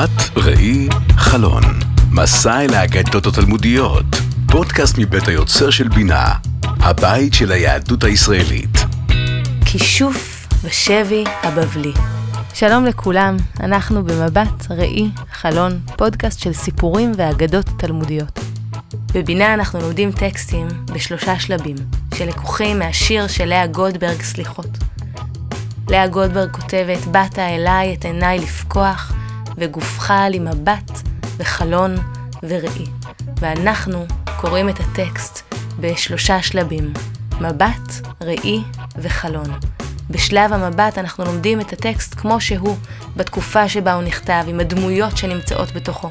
מבט, 0.00 0.36
ראי, 0.36 0.88
חלון. 1.16 1.62
מסע 2.10 2.60
אל 2.60 2.74
האגדות 2.74 3.26
התלמודיות. 3.26 4.04
פודקאסט 4.46 4.98
מבית 4.98 5.28
היוצר 5.28 5.70
של 5.70 5.88
בינה. 5.88 6.34
הבית 6.62 7.34
של 7.34 7.52
היהדות 7.52 8.04
הישראלית. 8.04 8.78
כישוף 9.66 10.48
ושבי 10.64 11.24
הבבלי. 11.42 11.92
שלום 12.54 12.84
לכולם, 12.84 13.36
אנחנו 13.60 14.04
במבט, 14.04 14.70
ראי, 14.70 15.10
חלון, 15.32 15.80
פודקאסט 15.96 16.40
של 16.40 16.52
סיפורים 16.52 17.12
ואגדות 17.16 17.66
תלמודיות. 17.78 18.38
בבינה 19.14 19.54
אנחנו 19.54 19.80
לומדים 19.80 20.12
טקסטים 20.12 20.68
בשלושה 20.92 21.38
שלבים, 21.38 21.76
שלקוחים 22.14 22.78
מהשיר 22.78 23.26
של 23.26 23.44
לאה 23.44 23.66
גולדברג 23.66 24.22
סליחות. 24.22 24.78
לאה 25.88 26.06
גולדברג 26.06 26.50
כותבת, 26.50 27.06
באת 27.06 27.38
אליי 27.38 27.94
את 27.94 28.04
עיניי 28.04 28.38
לפקוח, 28.38 29.12
וגופך 29.60 30.12
לי 30.30 30.38
מבט 30.38 30.90
וחלון 31.36 31.96
וראי. 32.42 32.86
ואנחנו 33.40 34.06
קוראים 34.36 34.68
את 34.68 34.80
הטקסט 34.80 35.54
בשלושה 35.80 36.42
שלבים, 36.42 36.92
מבט, 37.40 38.08
ראי 38.22 38.60
וחלון. 38.96 39.58
בשלב 40.10 40.52
המבט 40.52 40.98
אנחנו 40.98 41.24
לומדים 41.24 41.60
את 41.60 41.72
הטקסט 41.72 42.14
כמו 42.14 42.40
שהוא, 42.40 42.76
בתקופה 43.16 43.68
שבה 43.68 43.94
הוא 43.94 44.02
נכתב, 44.02 44.44
עם 44.48 44.60
הדמויות 44.60 45.16
שנמצאות 45.16 45.72
בתוכו. 45.72 46.10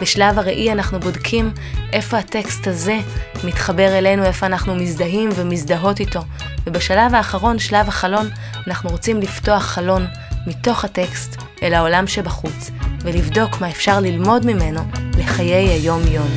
בשלב 0.00 0.38
הראי 0.38 0.72
אנחנו 0.72 1.00
בודקים 1.00 1.50
איפה 1.92 2.18
הטקסט 2.18 2.66
הזה 2.66 2.98
מתחבר 3.44 3.98
אלינו, 3.98 4.24
איפה 4.24 4.46
אנחנו 4.46 4.74
מזדהים 4.74 5.30
ומזדהות 5.34 6.00
איתו. 6.00 6.20
ובשלב 6.66 7.14
האחרון, 7.14 7.58
שלב 7.58 7.88
החלון, 7.88 8.28
אנחנו 8.66 8.90
רוצים 8.90 9.20
לפתוח 9.20 9.62
חלון 9.62 10.06
מתוך 10.46 10.84
הטקסט 10.84 11.36
אל 11.62 11.74
העולם 11.74 12.06
שבחוץ, 12.06 12.70
ולבדוק 13.02 13.60
מה 13.60 13.70
אפשר 13.70 14.00
ללמוד 14.00 14.46
ממנו 14.46 14.80
לחיי 15.18 15.68
היום-יום. 15.68 16.28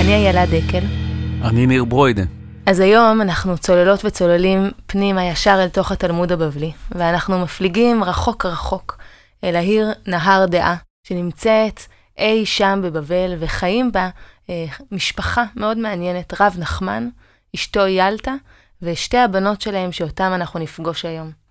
אני 0.00 0.14
איילה 0.14 0.46
דקל. 0.46 0.86
אני 1.42 1.66
ניר 1.66 1.84
ברוידה. 1.84 2.22
אז 2.66 2.80
היום 2.80 3.20
אנחנו 3.20 3.58
צוללות 3.58 4.04
וצוללים 4.04 4.70
פנימה 4.86 5.24
ישר 5.24 5.58
אל 5.62 5.68
תוך 5.68 5.92
התלמוד 5.92 6.32
הבבלי, 6.32 6.72
ואנחנו 6.90 7.38
מפליגים 7.38 8.04
רחוק 8.04 8.46
רחוק 8.46 8.98
אל 9.44 9.56
העיר 9.56 9.88
נהר 10.06 10.46
דעה, 10.46 10.76
שנמצאת 11.08 11.80
אי 12.18 12.46
שם 12.46 12.80
בבבל, 12.84 13.34
וחיים 13.38 13.92
בה 13.92 14.08
אה, 14.50 14.64
משפחה 14.92 15.44
מאוד 15.56 15.78
מעניינת, 15.78 16.40
רב 16.40 16.56
נחמן, 16.58 17.08
אשתו 17.54 17.86
ילטה, 17.86 18.34
ושתי 18.82 19.18
הבנות 19.18 19.60
שלהם 19.60 19.92
שאותם 19.92 20.32
אנחנו 20.34 20.60
נפגוש 20.60 21.04
היום. 21.04 21.45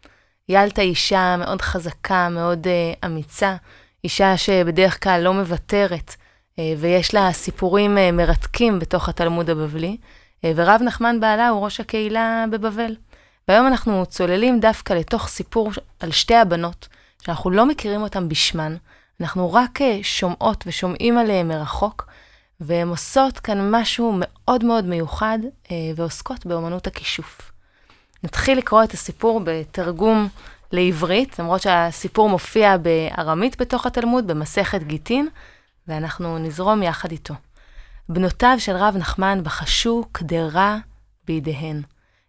ילטה 0.49 0.81
אישה 0.81 1.35
מאוד 1.37 1.61
חזקה, 1.61 2.29
מאוד 2.29 2.67
אה, 2.67 2.93
אמיצה, 3.05 3.55
אישה 4.03 4.37
שבדרך 4.37 5.03
כלל 5.03 5.21
לא 5.23 5.33
מוותרת, 5.33 6.15
אה, 6.59 6.73
ויש 6.77 7.13
לה 7.13 7.33
סיפורים 7.33 7.97
אה, 7.97 8.11
מרתקים 8.11 8.79
בתוך 8.79 9.09
התלמוד 9.09 9.49
הבבלי, 9.49 9.97
אה, 10.45 10.51
ורב 10.55 10.81
נחמן 10.81 11.19
בעלה 11.19 11.49
הוא 11.49 11.63
ראש 11.63 11.79
הקהילה 11.79 12.45
בבבל. 12.51 12.95
והיום 13.47 13.67
אנחנו 13.67 14.05
צוללים 14.05 14.59
דווקא 14.59 14.93
לתוך 14.93 15.27
סיפור 15.27 15.71
על 15.99 16.11
שתי 16.11 16.35
הבנות, 16.35 16.87
שאנחנו 17.21 17.49
לא 17.49 17.65
מכירים 17.65 18.01
אותן 18.01 18.29
בשמן, 18.29 18.75
אנחנו 19.21 19.53
רק 19.53 19.81
אה, 19.81 19.99
שומעות 20.03 20.63
ושומעים 20.67 21.17
עליהן 21.17 21.47
מרחוק, 21.47 22.07
והן 22.59 22.87
עושות 22.87 23.39
כאן 23.39 23.71
משהו 23.71 24.13
מאוד 24.19 24.63
מאוד 24.63 24.85
מיוחד, 24.85 25.39
אה, 25.71 25.75
ועוסקות 25.95 26.45
באמנות 26.45 26.87
הכישוף. 26.87 27.51
נתחיל 28.25 28.57
לקרוא 28.57 28.83
את 28.83 28.91
הסיפור 28.91 29.41
בתרגום 29.43 30.27
לעברית, 30.71 31.39
למרות 31.39 31.61
שהסיפור 31.61 32.29
מופיע 32.29 32.77
בארמית 32.77 33.61
בתוך 33.61 33.85
התלמוד, 33.85 34.27
במסכת 34.27 34.83
גיטין, 34.83 35.27
ואנחנו 35.87 36.37
נזרום 36.37 36.83
יחד 36.83 37.11
איתו. 37.11 37.33
בנותיו 38.09 38.55
של 38.59 38.75
רב 38.75 38.97
נחמן 38.97 39.43
בחשו 39.43 40.05
קדרה 40.11 40.77
בידיהן. 41.25 41.81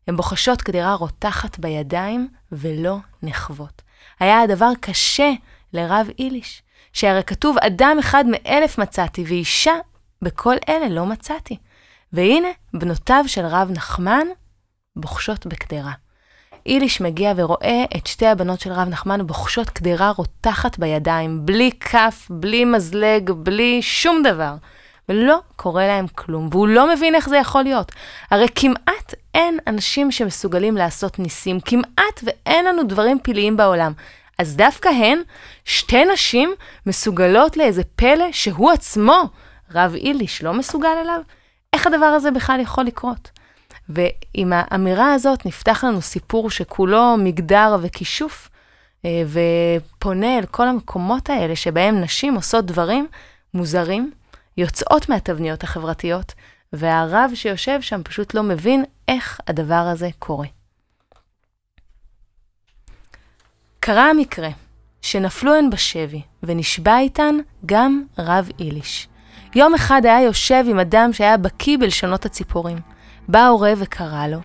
הן 0.09 0.17
בוחשות 0.17 0.63
קדרה 0.63 0.95
רותחת 0.95 1.59
בידיים 1.59 2.29
ולא 2.53 2.97
נחוות. 3.23 3.83
היה 4.21 4.41
הדבר 4.41 4.71
קשה 4.81 5.33
לרב 5.73 6.09
איליש, 6.19 6.63
שהרי 6.93 7.23
כתוב 7.25 7.57
אדם 7.59 7.97
אחד 8.01 8.25
מאלף 8.29 8.79
מצאתי, 8.79 9.25
ואישה 9.27 9.75
בכל 10.23 10.57
אלה 10.69 10.89
לא 10.89 11.07
מצאתי. 11.07 11.57
והנה, 12.13 12.49
בנותיו 12.75 13.25
של 13.27 13.47
רב 13.47 13.71
נחמן 13.71 14.27
בוחשות 14.97 15.47
בקדרה. 15.47 15.93
איליש 16.67 17.01
מגיע 17.01 17.33
ורואה 17.37 17.85
את 17.97 18.07
שתי 18.07 18.27
הבנות 18.27 18.61
של 18.61 18.73
רב 18.73 18.89
נחמן 18.89 19.27
בוחשות 19.27 19.71
קדרה 19.71 20.11
רותחת 20.17 20.79
בידיים, 20.79 21.47
בלי 21.47 21.71
כף, 21.81 22.27
בלי 22.31 22.65
מזלג, 22.65 23.31
בלי 23.31 23.83
שום 23.83 24.23
דבר. 24.23 24.55
ולא 25.09 25.39
קורה 25.57 25.87
להם 25.87 26.07
כלום, 26.15 26.49
והוא 26.51 26.69
לא 26.69 26.95
מבין 26.95 27.15
איך 27.15 27.29
זה 27.29 27.37
יכול 27.37 27.63
להיות. 27.63 27.93
הרי 28.31 28.47
כמעט 28.55 29.15
אין 29.35 29.59
אנשים 29.67 30.13
שמסוגלים 30.13 30.77
לעשות 30.77 31.19
ניסים, 31.19 31.61
כמעט 31.61 32.21
ואין 32.23 32.65
לנו 32.65 32.83
דברים 32.83 33.19
פלאיים 33.23 33.57
בעולם. 33.57 33.93
אז 34.39 34.57
דווקא 34.57 34.89
הן, 34.89 35.19
שתי 35.65 36.05
נשים, 36.05 36.55
מסוגלות 36.87 37.57
לאיזה 37.57 37.83
פלא 37.97 38.33
שהוא 38.33 38.71
עצמו, 38.71 39.23
רב 39.75 39.95
איליש, 39.95 40.43
לא 40.43 40.55
מסוגל 40.55 40.89
אליו? 41.03 41.21
איך 41.73 41.87
הדבר 41.87 42.07
הזה 42.07 42.31
בכלל 42.31 42.61
יכול 42.61 42.85
לקרות? 42.85 43.31
ועם 43.89 44.53
האמירה 44.53 45.15
הזאת 45.15 45.47
נפתח 45.47 45.85
לנו 45.85 46.03
סיפור 46.03 46.51
שכולו 46.51 47.17
מגדר 47.19 47.77
וכישוף, 47.83 48.51
אה, 49.05 49.23
ופונה 49.27 50.39
אל 50.39 50.47
כל 50.47 50.69
המקומות 50.69 51.31
האלה 51.31 51.57
שבהם 51.57 52.01
נשים 52.01 52.35
עושות 52.35 52.67
דברים 52.67 53.07
מוזרים, 53.55 54.11
יוצאות 54.57 55.09
מהתבניות 55.09 55.63
החברתיות, 55.63 56.33
והרב 56.73 57.31
שיושב 57.35 57.81
שם 57.81 58.03
פשוט 58.05 58.35
לא 58.35 58.43
מבין 58.43 58.85
איך 59.09 59.41
הדבר 59.49 59.75
הזה 59.75 60.09
קורה. 60.19 60.47
קרה 63.81 64.11
המקרה 64.11 64.49
שנפלו 65.03 65.55
הן 65.55 65.71
בשבי, 65.71 66.23
ונשבע 66.43 66.99
איתן 66.99 67.37
גם 67.67 68.03
רב 68.19 68.49
איליש. 68.61 69.09
יום 69.55 69.75
אחד 69.75 70.01
היה 70.05 70.23
יושב 70.23 70.65
עם 70.69 70.79
אדם 70.79 71.13
שהיה 71.13 71.37
בקיא 71.37 71.79
בלשונות 71.79 72.25
הציפורים. 72.25 72.96
בא 73.29 73.39
העורב 73.39 73.79
וקרא 73.81 74.27
לו, 74.27 74.39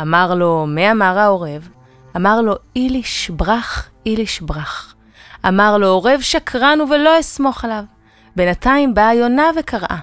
אמר 0.00 0.34
לו, 0.34 0.66
מי 0.68 0.90
אמר 0.90 1.18
העורב? 1.18 1.68
אמר 2.16 2.40
לו, 2.40 2.54
איליש 2.76 3.30
ברח, 3.30 3.88
איליש 4.06 4.40
ברח. 4.40 4.94
אמר 5.48 5.78
לו, 5.78 5.86
עורב 5.86 6.20
שקרן 6.20 6.78
ולא 6.80 7.20
אסמוך 7.20 7.64
עליו. 7.64 7.84
בינתיים 8.36 8.94
באה 8.94 9.14
יונה 9.14 9.50
וקראה. 9.58 9.98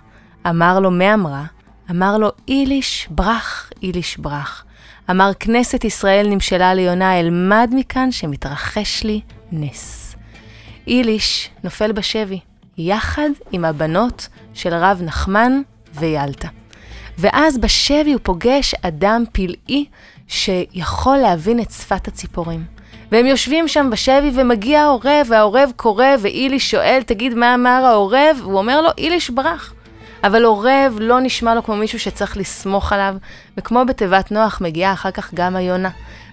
אמר 0.50 0.80
לו, 0.80 0.92
מה 0.92 1.14
אמרה? 1.14 1.44
אמר 1.92 2.18
לו, 2.18 2.32
איליש 2.48 3.08
ברח, 3.12 3.70
איליש 3.84 4.18
ברח. 4.18 4.66
אמר, 5.10 5.32
כנסת 5.40 5.84
ישראל 5.84 6.28
נמשלה 6.30 6.74
ליונה, 6.74 7.20
אלמד 7.20 7.70
מכאן 7.74 8.12
שמתרחש 8.12 9.04
לי 9.04 9.22
נס. 9.52 10.16
איליש 10.88 11.50
נופל 11.64 11.92
בשבי, 11.92 12.40
יחד 12.78 13.30
עם 13.52 13.66
הבנות 13.66 14.28
של 14.54 14.74
רב 14.74 15.02
נחמן 15.02 15.62
וילטה. 15.94 16.48
ואז 17.18 17.58
בשבי 17.58 18.14
הוא 18.14 18.20
פוגש 18.24 18.76
אדם 18.82 19.24
פלאי 19.32 19.86
שיכול 20.28 21.18
להבין 21.18 21.60
את 21.60 21.72
שפת 21.72 22.08
הציפורים. 22.08 22.64
והם 23.12 23.26
יושבים 23.26 23.68
שם 23.68 23.90
בשבי 23.92 24.32
ומגיע 24.34 24.82
העורב, 24.82 25.28
והעורב 25.30 25.72
קורא, 25.76 26.06
ואיליש 26.22 26.72
שואל, 26.72 27.02
תגיד, 27.06 27.34
מה 27.34 27.54
אמר 27.54 27.86
העורב? 27.86 28.40
הוא 28.44 28.58
אומר 28.58 28.82
לו, 28.82 28.90
איליש 28.98 29.30
ברח. 29.30 29.74
אבל 30.24 30.44
עורב 30.44 30.98
לא 31.00 31.20
נשמע 31.20 31.56
לו 31.56 31.64
כמו 31.64 31.76
מישהו 31.76 32.00
שצריך 32.00 32.38
לסמוך 32.38 32.94
עליו, 32.94 33.16
וכמו 33.58 33.86
בתיבת 33.86 34.32
נוח 34.32 34.62
מגיעה 34.62 34.94
אחר 34.94 35.12
כך 35.12 35.34
גם 35.34 35.56
היונה. 35.56 35.90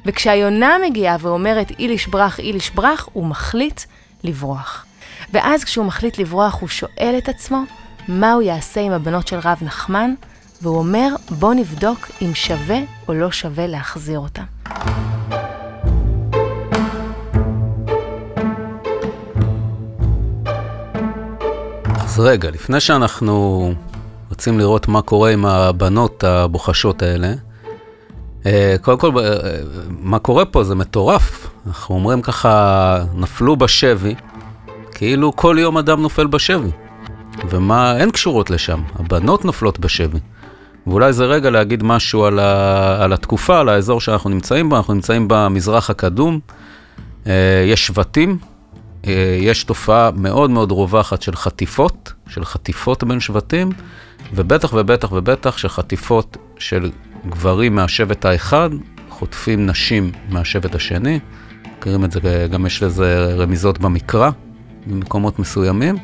וכשהיונה 0.07 0.77
מגיעה 0.87 1.17
ואומרת 1.21 1.73
איליש 1.79 2.07
ברח, 2.07 2.39
איליש 2.39 2.71
ברח, 2.71 3.09
הוא 3.13 3.27
מחליט 3.27 3.81
לברוח. 4.25 4.87
ואז 5.33 5.65
כשהוא 5.65 5.87
מחליט 5.87 6.19
לברוח, 6.19 6.61
הוא 6.61 6.69
שואל 6.69 7.15
את 7.19 7.29
עצמו 7.29 7.63
מה 8.09 8.33
הוא 8.33 8.43
יעשה 8.43 8.81
עם 8.81 8.93
הבנות 8.93 9.29
של 9.29 9.39
רב 9.45 9.59
נחמן, 9.63 10.15
והוא 10.63 10.79
אומר, 10.79 11.09
בוא 11.31 11.55
נבדוק 11.55 12.11
אם 12.23 12.35
שווה 12.35 12.79
או 13.09 13.15
לא 13.15 13.31
שווה 13.31 13.67
להחזיר 13.67 14.19
אותם. 14.19 14.43
אז 21.85 22.21
רגע, 22.21 22.51
לפני 22.51 22.81
שאנחנו 22.81 23.73
רוצים 24.29 24.59
לראות 24.59 24.89
מה 24.89 25.03
קורה 25.03 25.31
עם 25.31 25.47
הבנות 25.47 26.25
הבוחשות 26.25 27.03
האלה, 27.03 27.33
אה, 28.47 28.77
קודם 28.81 28.99
כל, 28.99 29.19
אה, 29.19 29.37
מה 29.89 30.19
קורה 30.19 30.45
פה 30.45 30.65
זה 30.65 30.75
מטורף. 30.75 31.51
אנחנו 31.67 31.95
אומרים 31.95 32.23
ככה, 32.23 33.05
נפלו 33.15 33.57
בשבי, 33.57 34.15
כאילו 34.91 35.37
כל 35.37 35.57
יום 35.61 35.79
אדם 35.79 36.03
נופל 36.03 36.27
בשבי. 36.27 36.71
ומה, 37.49 37.97
אין 37.97 38.11
קשורות 38.11 38.51
לשם, 38.51 38.83
הבנות 38.99 39.45
נופלות 39.45 39.79
בשבי. 39.79 40.19
ואולי 40.87 41.13
זה 41.13 41.25
רגע 41.25 41.51
להגיד 41.51 41.83
משהו 41.83 42.25
על, 42.25 42.39
ה, 42.39 43.05
על 43.05 43.13
התקופה, 43.13 43.61
על 43.61 43.69
האזור 43.69 44.01
שאנחנו 44.01 44.31
נמצאים 44.31 44.69
בו, 44.69 44.77
אנחנו 44.77 44.95
נמצאים 44.95 45.27
במזרח 45.29 45.91
הקדום, 45.91 46.41
אה, 47.27 47.65
יש 47.67 47.87
שבטים 47.87 48.39
אה, 49.07 49.39
יש 49.41 49.65
תופעה 49.65 50.11
מאוד 50.17 50.51
מאוד 50.51 50.73
רווחת 50.73 51.23
של 51.23 51.37
חטיפות, 51.37 52.13
של 52.29 52.45
חטיפות 52.45 53.05
בין 53.05 53.21
שבטים, 53.21 53.71
ובטח 54.35 54.73
ובטח 54.73 55.13
ובטח 55.13 55.57
של 55.57 55.69
חטיפות 55.69 56.37
של 56.59 56.91
גברים 57.29 57.75
מהשבט 57.75 58.25
האחד, 58.25 58.71
חוטפים 59.09 59.67
נשים 59.67 60.13
מהשבט 60.29 60.75
השני. 60.75 61.21
מכירים 61.79 62.05
את 62.05 62.13
זה, 62.13 62.47
גם 62.51 62.67
יש 62.67 62.83
לזה 62.83 63.35
רמיזות 63.35 63.79
במקרא, 63.79 64.31
במקומות 64.87 65.39
מסוימים. 65.39 65.97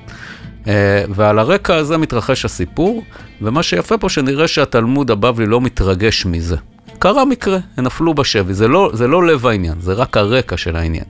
אה, 0.69 1.05
ועל 1.09 1.39
הרקע 1.39 1.75
הזה 1.75 1.97
מתרחש 1.97 2.45
הסיפור, 2.45 3.03
ומה 3.43 3.63
שיפה 3.63 3.99
פה 3.99 4.09
שנראה 4.09 4.49
שהתלמוד 4.49 5.11
הבבלי 5.11 5.47
לא 5.47 5.61
מתרגש 5.61 6.27
מזה. 6.27 6.57
קרה 6.99 7.25
מקרה, 7.25 7.59
הם 7.77 7.85
נפלו 7.85 8.15
בשבי, 8.15 8.55
זה 8.55 8.69
לא, 8.69 8.91
זה 8.95 9.07
לא 9.07 9.27
לב 9.27 9.47
העניין, 9.47 9.81
זה 9.81 9.93
רק 9.93 10.17
הרקע 10.17 10.57
של 10.57 10.77
העניין. 10.77 11.05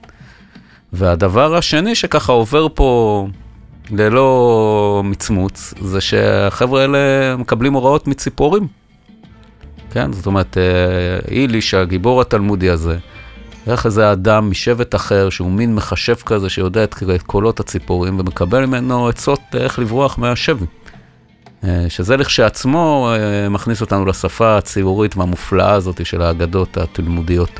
והדבר 0.93 1.55
השני 1.55 1.95
שככה 1.95 2.31
עובר 2.31 2.67
פה 2.73 3.27
ללא 3.91 5.01
מצמוץ, 5.05 5.73
זה 5.81 6.01
שהחבר'ה 6.01 6.81
האלה 6.81 6.97
מקבלים 7.37 7.73
הוראות 7.73 8.07
מציפורים. 8.07 8.67
כן, 9.91 10.13
זאת 10.13 10.25
אומרת, 10.25 10.57
אה, 10.57 11.31
איליש, 11.31 11.73
הגיבור 11.73 12.21
התלמודי 12.21 12.69
הזה, 12.69 12.97
איך 13.69 13.85
איזה 13.85 14.11
אדם 14.11 14.49
משבט 14.49 14.95
אחר, 14.95 15.29
שהוא 15.29 15.51
מין 15.51 15.75
מכשף 15.75 16.23
כזה, 16.23 16.49
שיודע 16.49 16.83
את 16.83 16.95
קולות 17.25 17.59
הציפורים, 17.59 18.19
ומקבל 18.19 18.65
ממנו 18.65 19.07
עצות 19.07 19.39
איך 19.53 19.79
לברוח 19.79 20.17
מהשבי. 20.17 20.65
אה, 21.63 21.85
שזה 21.89 22.17
לכשעצמו 22.17 23.09
אה, 23.13 23.49
מכניס 23.49 23.81
אותנו 23.81 24.05
לשפה 24.05 24.57
הציבורית 24.57 25.17
והמופלאה 25.17 25.73
הזאת 25.73 26.05
של 26.05 26.21
האגדות 26.21 26.77
התלמודיות. 26.77 27.59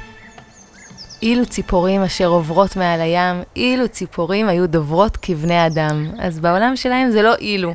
אילו 1.22 1.46
ציפורים 1.46 2.02
אשר 2.02 2.28
עוברות 2.28 2.76
מעל 2.76 3.02
הים, 3.02 3.36
אילו 3.56 3.88
ציפורים 3.88 4.48
היו 4.48 4.68
דוברות 4.68 5.18
כבני 5.22 5.68
אדם. 5.68 6.06
אז 6.20 6.40
בעולם 6.40 6.76
שלהם 6.76 7.12
זה 7.12 7.22
לא 7.22 7.36
אילו. 7.36 7.74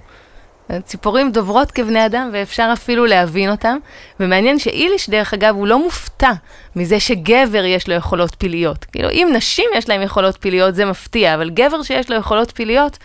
ציפורים 0.85 1.33
דוברות 1.33 1.71
כבני 1.71 2.07
אדם, 2.07 2.31
ואפשר 2.33 2.71
אפילו 2.73 3.07
להבין 3.07 3.51
אותם. 3.51 3.77
ומעניין 4.21 4.59
שאיליש, 4.59 5.11
דרך 5.11 5.35
אגב, 5.35 5.55
הוא 5.55 5.67
לא 5.67 5.85
מופתע 5.85 6.33
מזה 6.77 7.01
שגבר 7.01 7.65
יש 7.65 7.89
לו 7.89 7.95
יכולות 7.95 8.37
פיליות. 8.39 8.85
כאילו, 8.85 9.11
אם 9.11 9.29
נשים 9.35 9.71
יש 9.75 9.89
להם 9.89 10.03
יכולות 10.03 10.37
פיליות, 10.41 10.75
זה 10.75 10.85
מפתיע, 10.85 11.35
אבל 11.35 11.51
גבר 11.51 11.83
שיש 11.83 12.11
לו 12.11 12.17
יכולות 12.17 12.51
פיליות, 12.51 12.99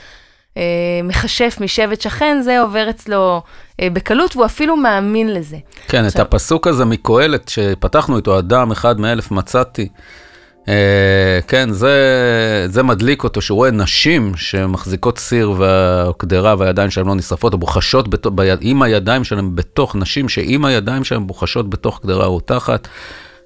אה, 0.58 0.64
מכשף 1.04 1.58
משבט 1.62 2.02
שכן, 2.02 2.42
זה 2.42 2.62
עובר 2.62 2.90
אצלו 2.90 3.42
אה, 3.82 3.88
בקלות, 3.94 4.36
והוא 4.36 4.46
אפילו 4.46 4.78
מאמין 4.78 5.34
לזה. 5.34 5.58
כן, 5.88 6.06
עכשיו... 6.06 6.22
את 6.22 6.28
הפסוק 6.28 6.68
הזה 6.68 6.86
מקהלת, 6.86 7.50
שפתחנו 7.50 8.18
איתו, 8.18 8.40
אדם 8.40 8.72
אחד 8.72 9.00
מאלף 9.00 9.32
מצאתי. 9.32 9.90
אה, 10.70 11.40
כן, 11.48 11.72
זה, 11.72 11.96
זה 12.70 12.84
מדליק 12.84 13.24
אותו, 13.24 13.42
שהוא 13.42 13.56
רואה 13.56 13.72
נשים 13.72 14.32
שמחזיקות 14.36 15.18
סיר 15.18 15.54
והקדרה 15.58 16.56
והידיים 16.58 16.90
שלהם 16.90 17.08
לא 17.08 17.16
נשרפות, 17.16 17.54
או 17.54 17.58
בוחשות 17.58 18.08
בת, 18.08 18.28
ב, 18.28 18.56
עם 18.62 18.82
הידיים 18.82 19.24
שלהם 19.24 19.56
בתוך 19.56 19.96
נשים, 19.96 20.30
שעם 20.30 20.66
הידיים 20.66 21.04
שלהם 21.04 21.28
בוחשות 21.28 21.70
בתוך 21.70 22.00
קדרה 22.04 22.26
רותחת. 22.26 22.88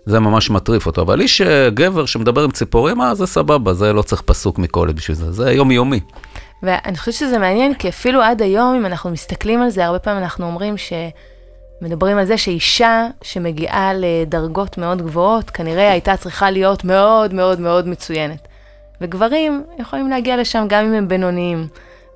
זה 0.06 0.20
ממש 0.20 0.50
מטריף 0.50 0.86
אותו. 0.86 1.02
אבל 1.02 1.22
איש 1.22 1.42
אה, 1.42 1.70
גבר 1.70 2.06
שמדבר 2.06 2.44
עם 2.44 2.52
ציפורים, 2.52 3.02
אה, 3.02 3.16
זה 3.16 3.26
סבבה, 3.26 3.74
זה 3.74 3.94
לא 3.94 4.02
צריך 4.02 4.22
פסוק 4.22 4.60
מקהלת 4.60 4.96
בשביל 4.96 5.18
זה, 5.18 5.32
זה 5.32 5.52
יומיומי. 5.52 6.00
ואני 6.64 6.98
חושבת 6.98 7.14
שזה 7.14 7.38
מעניין, 7.38 7.74
כי 7.74 7.90
אפילו 7.90 8.22
עד 8.22 8.42
היום, 8.42 8.76
אם 8.76 8.86
אנחנו 8.86 9.10
מסתכלים 9.10 9.62
על 9.62 9.70
זה, 9.70 9.86
הרבה 9.86 10.00
פעמים 10.00 10.24
אנחנו 10.24 10.46
אומרים 10.46 10.78
ש... 10.78 10.94
מדברים 11.84 12.18
על 12.18 12.26
זה 12.26 12.38
שאישה 12.38 13.08
שמגיעה 13.22 13.92
לדרגות 13.94 14.78
מאוד 14.78 15.02
גבוהות, 15.02 15.50
כנראה 15.50 15.92
הייתה 15.92 16.18
צריכה 16.18 16.52
להיות 16.52 16.84
מאוד 16.84 17.34
מאוד 17.34 17.60
מאוד 17.60 17.88
מצוינת. 17.88 18.48
וגברים 19.02 19.64
יכולים 19.80 20.10
להגיע 20.10 20.38
לשם 20.38 20.66
גם 20.70 20.86
אם 20.86 20.94
הם 20.94 21.08
בינוניים. 21.08 21.68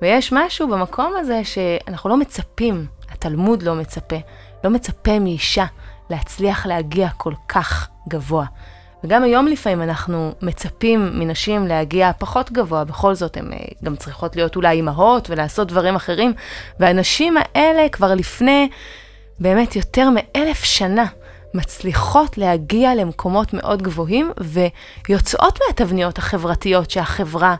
ויש 0.02 0.32
משהו 0.32 0.68
במקום 0.68 1.14
הזה 1.18 1.40
שאנחנו 1.44 2.10
לא 2.10 2.16
מצפים, 2.16 2.86
התלמוד 3.10 3.62
לא 3.62 3.74
מצפה, 3.74 4.16
לא 4.64 4.70
מצפה 4.70 5.18
מאישה 5.18 5.64
להצליח 6.10 6.66
להגיע 6.66 7.08
כל 7.16 7.32
כך 7.48 7.88
גבוה. 8.08 8.44
וגם 9.04 9.24
היום 9.24 9.46
לפעמים 9.46 9.82
אנחנו 9.82 10.32
מצפים 10.42 11.10
מנשים 11.18 11.66
להגיע 11.66 12.10
פחות 12.18 12.52
גבוה, 12.52 12.84
בכל 12.84 13.14
זאת 13.14 13.36
הן 13.36 13.52
אה, 13.52 13.58
גם 13.84 13.96
צריכות 13.96 14.36
להיות 14.36 14.56
אולי 14.56 14.76
אימהות 14.76 15.30
ולעשות 15.30 15.68
דברים 15.68 15.96
אחרים, 15.96 16.32
והנשים 16.80 17.34
האלה 17.36 17.88
כבר 17.88 18.14
לפני 18.14 18.68
באמת 19.40 19.76
יותר 19.76 20.08
מאלף 20.10 20.64
שנה 20.64 21.06
מצליחות 21.54 22.38
להגיע 22.38 22.94
למקומות 22.94 23.52
מאוד 23.52 23.82
גבוהים 23.82 24.32
ויוצאות 25.08 25.58
מהתבניות 25.66 26.18
החברתיות 26.18 26.90
שהחברה 26.90 27.54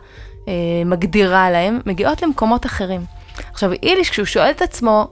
אה, 0.47 0.53
מגדירה 0.85 1.51
להם, 1.51 1.79
מגיעות 1.85 2.21
למקומות 2.21 2.65
אחרים. 2.65 3.01
עכשיו, 3.51 3.71
איליש, 3.71 4.09
כשהוא 4.09 4.25
שואל 4.25 4.49
את 4.49 4.61
עצמו, 4.61 5.07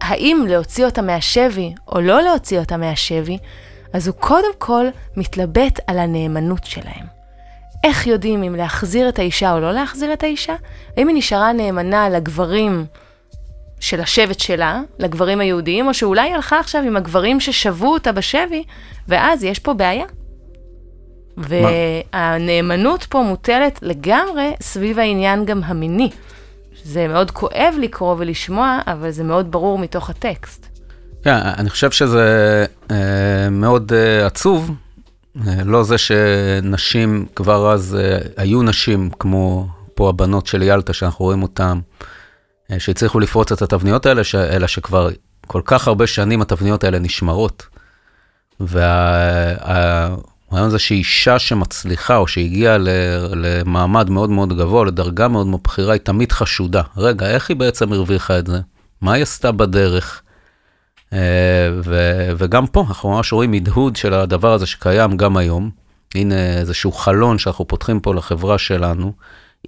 האם 0.00 0.44
להוציא 0.48 0.84
אותה 0.84 1.02
מהשבי 1.02 1.74
או 1.88 2.00
לא 2.00 2.22
להוציא 2.22 2.58
אותה 2.58 2.76
מהשבי, 2.76 3.38
אז 3.92 4.08
הוא 4.08 4.16
קודם 4.16 4.52
כל 4.58 4.86
מתלבט 5.16 5.80
על 5.86 5.98
הנאמנות 5.98 6.64
שלהם. 6.64 7.06
איך 7.84 8.06
יודעים 8.06 8.42
אם 8.42 8.54
להחזיר 8.54 9.08
את 9.08 9.18
האישה 9.18 9.52
או 9.52 9.60
לא 9.60 9.72
להחזיר 9.72 10.12
את 10.12 10.22
האישה? 10.22 10.54
האם 10.96 11.08
היא 11.08 11.16
נשארה 11.16 11.52
נאמנה 11.52 12.08
לגברים 12.08 12.86
של 13.82 14.00
השבט 14.00 14.40
שלה, 14.40 14.80
לגברים 14.98 15.40
היהודיים, 15.40 15.86
או 15.86 15.94
שאולי 15.94 16.22
היא 16.22 16.34
הלכה 16.34 16.60
עכשיו 16.60 16.82
עם 16.82 16.96
הגברים 16.96 17.40
ששבו 17.40 17.92
אותה 17.92 18.12
בשבי, 18.12 18.64
ואז 19.08 19.44
יש 19.44 19.58
פה 19.58 19.74
בעיה. 19.74 20.04
והנאמנות 21.36 23.04
פה 23.04 23.22
מוטלת 23.22 23.78
לגמרי 23.82 24.50
סביב 24.60 24.98
העניין 24.98 25.44
גם 25.44 25.60
המיני. 25.64 26.10
זה 26.84 27.08
מאוד 27.08 27.30
כואב 27.30 27.74
לקרוא 27.78 28.14
ולשמוע, 28.18 28.78
אבל 28.86 29.10
זה 29.10 29.24
מאוד 29.24 29.50
ברור 29.52 29.78
מתוך 29.78 30.10
הטקסט. 30.10 30.66
כן, 31.24 31.36
אני 31.58 31.70
חושב 31.70 31.90
שזה 31.90 32.64
אה, 32.90 33.50
מאוד 33.50 33.92
אה, 33.92 34.26
עצוב, 34.26 34.70
אה, 35.46 35.64
לא 35.64 35.82
זה 35.82 35.98
שנשים 35.98 37.26
כבר 37.36 37.72
אז 37.72 37.96
אה, 38.00 38.18
היו 38.36 38.62
נשים, 38.62 39.10
כמו 39.18 39.66
פה 39.94 40.08
הבנות 40.08 40.46
של 40.46 40.62
ילטה 40.62 40.92
שאנחנו 40.92 41.24
רואים 41.24 41.42
אותן, 41.42 41.78
אה, 41.78 42.21
שהצליחו 42.78 43.20
לפרוץ 43.20 43.52
את 43.52 43.62
התבניות 43.62 44.06
האלה, 44.06 44.24
ש... 44.24 44.34
אלא 44.34 44.66
שכבר 44.66 45.08
כל 45.46 45.62
כך 45.64 45.88
הרבה 45.88 46.06
שנים 46.06 46.42
התבניות 46.42 46.84
האלה 46.84 46.98
נשמרות. 46.98 47.66
והרעיון 48.60 50.20
זה 50.70 50.78
שאישה 50.78 51.38
שמצליחה 51.38 52.16
או 52.16 52.26
שהגיעה 52.26 52.76
למעמד 53.32 54.10
מאוד 54.10 54.30
מאוד 54.30 54.58
גבוה, 54.58 54.84
לדרגה 54.84 55.28
מאוד 55.28 55.46
מאוד 55.46 55.60
בכירה, 55.64 55.92
היא 55.92 56.00
תמיד 56.00 56.32
חשודה. 56.32 56.82
רגע, 56.96 57.26
איך 57.26 57.48
היא 57.48 57.56
בעצם 57.56 57.92
הרוויחה 57.92 58.38
את 58.38 58.46
זה? 58.46 58.60
מה 59.00 59.12
היא 59.12 59.22
עשתה 59.22 59.52
בדרך? 59.52 60.22
אה, 61.12 61.68
ו, 61.84 61.94
וגם 62.36 62.66
פה 62.66 62.84
אנחנו 62.88 63.10
ממש 63.10 63.32
רואים 63.32 63.52
הדהוד 63.52 63.96
של 63.96 64.14
הדבר 64.14 64.52
הזה 64.52 64.66
שקיים 64.66 65.16
גם 65.16 65.36
היום. 65.36 65.70
הנה 66.14 66.58
איזשהו 66.58 66.92
חלון 66.92 67.38
שאנחנו 67.38 67.68
פותחים 67.68 68.00
פה 68.00 68.14
לחברה 68.14 68.58
שלנו. 68.58 69.12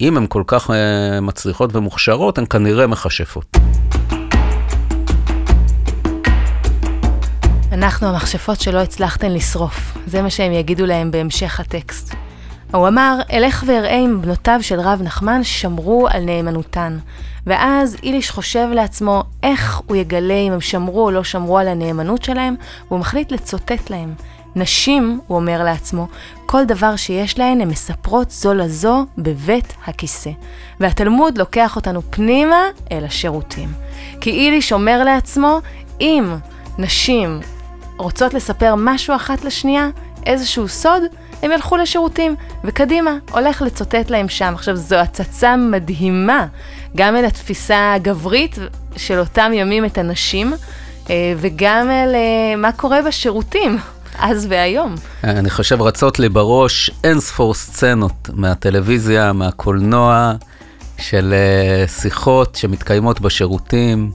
אם 0.00 0.16
הן 0.16 0.26
כל 0.28 0.42
כך 0.46 0.70
uh, 0.70 0.72
מצליחות 1.22 1.76
ומוכשרות, 1.76 2.38
הן 2.38 2.44
כנראה 2.50 2.86
מכשפות. 2.86 3.56
אנחנו 7.72 8.08
המכשפות 8.08 8.60
שלא 8.60 8.78
הצלחתן 8.78 9.32
לשרוף, 9.32 9.98
זה 10.06 10.22
מה 10.22 10.30
שהם 10.30 10.52
יגידו 10.52 10.86
להם 10.86 11.10
בהמשך 11.10 11.60
הטקסט. 11.60 12.14
הוא 12.72 12.88
אמר, 12.88 13.18
אלך 13.32 13.64
ואראה 13.66 13.96
אם 13.96 14.22
בנותיו 14.22 14.58
של 14.62 14.80
רב 14.80 15.02
נחמן 15.02 15.44
שמרו 15.44 16.08
על 16.10 16.24
נאמנותן. 16.24 16.98
ואז 17.46 17.96
איליש 18.02 18.30
חושב 18.30 18.68
לעצמו 18.72 19.22
איך 19.42 19.80
הוא 19.86 19.96
יגלה 19.96 20.34
אם 20.34 20.52
הם 20.52 20.60
שמרו 20.60 21.04
או 21.04 21.10
לא 21.10 21.24
שמרו 21.24 21.58
על 21.58 21.68
הנאמנות 21.68 22.22
שלהם, 22.22 22.54
והוא 22.88 23.00
מחליט 23.00 23.32
לצוטט 23.32 23.90
להם. 23.90 24.14
נשים, 24.56 25.20
הוא 25.26 25.36
אומר 25.36 25.64
לעצמו, 25.64 26.08
כל 26.46 26.64
דבר 26.64 26.96
שיש 26.96 27.38
להן 27.38 27.60
הן 27.60 27.68
מספרות 27.68 28.30
זו 28.30 28.54
לזו 28.54 29.06
בבית 29.18 29.74
הכיסא. 29.86 30.30
והתלמוד 30.80 31.38
לוקח 31.38 31.76
אותנו 31.76 32.02
פנימה 32.10 32.62
אל 32.92 33.04
השירותים. 33.04 33.68
כי 34.20 34.30
איליש 34.30 34.72
אומר 34.72 35.04
לעצמו, 35.04 35.60
אם 36.00 36.34
נשים 36.78 37.40
רוצות 37.96 38.34
לספר 38.34 38.74
משהו 38.78 39.16
אחת 39.16 39.44
לשנייה, 39.44 39.88
איזשהו 40.26 40.68
סוד, 40.68 41.02
הם 41.42 41.52
ילכו 41.52 41.76
לשירותים, 41.76 42.36
וקדימה, 42.64 43.16
הולך 43.30 43.62
לצוטט 43.62 44.10
להם 44.10 44.28
שם. 44.28 44.52
עכשיו, 44.54 44.76
זו 44.76 44.96
הצצה 44.96 45.56
מדהימה, 45.56 46.46
גם 46.96 47.16
אל 47.16 47.24
התפיסה 47.24 47.92
הגברית 47.94 48.58
של 48.96 49.18
אותם 49.18 49.50
ימים 49.54 49.84
את 49.84 49.98
הנשים, 49.98 50.52
אה, 51.10 51.34
וגם 51.36 51.90
אל 51.90 52.14
אה, 52.14 52.56
מה 52.56 52.72
קורה 52.72 53.02
בשירותים. 53.02 53.78
אז 54.18 54.46
והיום. 54.50 54.94
אני 55.24 55.50
חושב 55.50 55.82
רצות 55.82 56.18
לי 56.18 56.28
בראש 56.28 56.90
אין 57.04 57.20
ספור 57.20 57.54
סצנות 57.54 58.30
מהטלוויזיה, 58.32 59.32
מהקולנוע, 59.32 60.32
של 60.98 61.34
uh, 61.86 61.90
שיחות 61.90 62.54
שמתקיימות 62.54 63.20
בשירותים, 63.20 64.10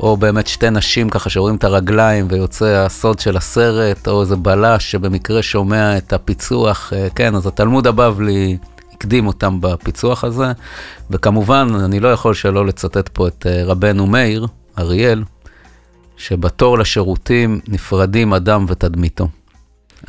או 0.00 0.16
באמת 0.16 0.46
שתי 0.46 0.70
נשים 0.70 1.10
ככה 1.10 1.30
שרואים 1.30 1.56
את 1.56 1.64
הרגליים 1.64 2.26
ויוצא 2.30 2.66
הסוד 2.86 3.18
של 3.18 3.36
הסרט, 3.36 4.08
או 4.08 4.20
איזה 4.20 4.36
בלש 4.36 4.90
שבמקרה 4.90 5.42
שומע 5.42 5.96
את 5.96 6.12
הפיצוח, 6.12 6.92
uh, 6.92 7.14
כן, 7.14 7.34
אז 7.34 7.46
התלמוד 7.46 7.86
הבבלי 7.86 8.56
הקדים 9.00 9.26
אותם 9.26 9.60
בפיצוח 9.60 10.24
הזה. 10.24 10.52
וכמובן, 11.10 11.68
אני 11.84 12.00
לא 12.00 12.08
יכול 12.08 12.34
שלא 12.34 12.66
לצטט 12.66 13.08
פה 13.08 13.28
את 13.28 13.46
אה, 13.46 13.64
רבנו 13.64 14.06
מאיר, 14.06 14.46
אריאל, 14.78 15.24
שבתור 16.16 16.78
לשירותים 16.78 17.60
נפרדים 17.68 18.34
אדם 18.34 18.64
ותדמיתו. 18.68 19.28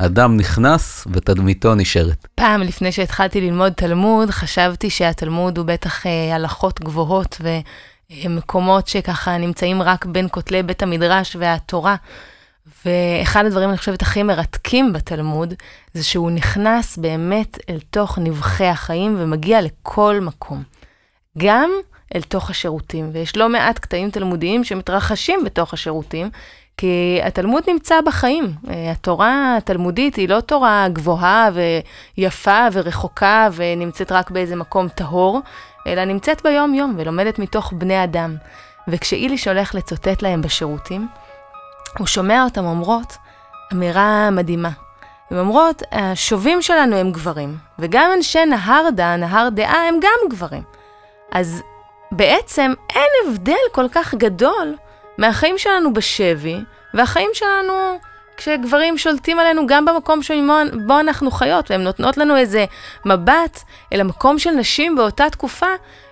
אדם 0.06 0.36
נכנס 0.36 1.06
ותדמיתו 1.12 1.74
נשארת. 1.74 2.26
פעם 2.34 2.62
לפני 2.62 2.92
שהתחלתי 2.92 3.40
ללמוד 3.40 3.72
תלמוד, 3.72 4.30
חשבתי 4.30 4.90
שהתלמוד 4.90 5.58
הוא 5.58 5.66
בטח 5.66 6.06
אה, 6.06 6.34
הלכות 6.34 6.80
גבוהות 6.80 7.40
ומקומות 8.24 8.88
שככה 8.88 9.38
נמצאים 9.38 9.82
רק 9.82 10.06
בין 10.06 10.28
כותלי 10.30 10.62
בית 10.62 10.82
המדרש 10.82 11.36
והתורה. 11.38 11.96
ואחד 12.84 13.46
הדברים, 13.46 13.68
אני 13.68 13.78
חושבת, 13.78 14.02
הכי 14.02 14.22
מרתקים 14.22 14.92
בתלמוד, 14.92 15.54
זה 15.94 16.04
שהוא 16.04 16.30
נכנס 16.30 16.96
באמת 16.96 17.58
אל 17.70 17.78
תוך 17.90 18.18
נבחי 18.18 18.66
החיים 18.66 19.16
ומגיע 19.18 19.62
לכל 19.62 20.18
מקום. 20.22 20.62
גם 21.38 21.70
אל 22.14 22.22
תוך 22.22 22.50
השירותים, 22.50 23.10
ויש 23.12 23.36
לא 23.36 23.48
מעט 23.48 23.78
קטעים 23.78 24.10
תלמודיים 24.10 24.64
שמתרחשים 24.64 25.44
בתוך 25.44 25.74
השירותים, 25.74 26.30
כי 26.76 27.20
התלמוד 27.24 27.64
נמצא 27.68 28.00
בחיים. 28.00 28.54
התורה 28.92 29.56
התלמודית 29.56 30.16
היא 30.16 30.28
לא 30.28 30.40
תורה 30.40 30.86
גבוהה 30.92 31.50
ויפה 32.18 32.66
ורחוקה 32.72 33.48
ונמצאת 33.52 34.12
רק 34.12 34.30
באיזה 34.30 34.56
מקום 34.56 34.88
טהור, 34.88 35.40
אלא 35.86 36.04
נמצאת 36.04 36.42
ביום-יום 36.42 36.94
ולומדת 36.98 37.38
מתוך 37.38 37.72
בני 37.76 38.04
אדם. 38.04 38.36
וכשאיליש 38.88 39.48
הולך 39.48 39.74
לצוטט 39.74 40.22
להם 40.22 40.42
בשירותים, 40.42 41.08
הוא 41.98 42.06
שומע 42.06 42.44
אותם 42.44 42.64
אומרות 42.64 43.16
אמירה 43.72 44.30
מדהימה. 44.30 44.70
הן 45.30 45.38
אומרות, 45.38 45.82
השובים 45.92 46.62
שלנו 46.62 46.96
הם 46.96 47.12
גברים, 47.12 47.56
וגם 47.78 48.10
אנשי 48.16 48.44
נהרדה, 48.44 49.16
נהר 49.16 49.48
דעה, 49.48 49.88
הם 49.88 49.94
גם 50.02 50.28
גברים. 50.30 50.62
אז 51.32 51.62
בעצם 52.12 52.72
אין 52.94 53.08
הבדל 53.26 53.54
כל 53.72 53.86
כך 53.92 54.14
גדול 54.14 54.76
מהחיים 55.22 55.58
שלנו 55.58 55.92
בשבי, 55.92 56.60
והחיים 56.94 57.30
שלנו 57.32 57.98
כשגברים 58.36 58.98
שולטים 58.98 59.38
עלינו 59.38 59.66
גם 59.66 59.84
במקום 59.84 60.22
שבו 60.22 61.00
אנחנו 61.00 61.30
חיות, 61.30 61.70
והן 61.70 61.82
נותנות 61.82 62.16
לנו 62.16 62.36
איזה 62.36 62.64
מבט 63.04 63.62
אל 63.92 64.00
המקום 64.00 64.38
של 64.38 64.50
נשים 64.50 64.96
באותה 64.96 65.30
תקופה, 65.30 65.66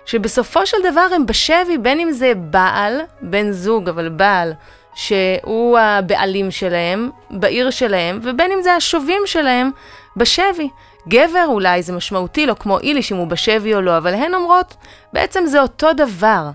שבסופו 0.05 0.65
של 0.65 0.77
דבר 0.91 1.07
הם 1.15 1.25
בשבי, 1.25 1.77
בין 1.77 1.99
אם 1.99 2.11
זה 2.11 2.33
בעל, 2.35 3.01
בן 3.21 3.51
זוג, 3.51 3.89
אבל 3.89 4.09
בעל, 4.09 4.53
שהוא 4.93 5.77
הבעלים 5.79 6.51
שלהם, 6.51 7.09
בעיר 7.31 7.69
שלהם, 7.69 8.19
ובין 8.23 8.51
אם 8.51 8.61
זה 8.61 8.75
השובים 8.75 9.21
שלהם 9.25 9.71
בשבי. 10.17 10.69
גבר 11.07 11.45
אולי 11.47 11.83
זה 11.83 11.93
משמעותי 11.93 12.45
לו, 12.45 12.59
כמו 12.59 12.79
איליש 12.79 13.11
אם 13.11 13.17
הוא 13.17 13.27
בשבי 13.27 13.75
או 13.75 13.81
לא, 13.81 13.97
אבל 13.97 14.13
הן 14.13 14.33
אומרות, 14.33 14.75
בעצם 15.13 15.45
זה 15.45 15.61
אותו 15.61 15.93
דבר. 15.93 16.49